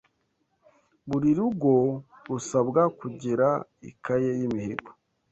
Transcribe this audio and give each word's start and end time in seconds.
Buri 1.09 1.29
rugo 1.37 1.73
rusabwa 2.29 2.81
kugira 2.99 3.47
ikaye 3.89 4.29
y’imihigo 4.39 4.89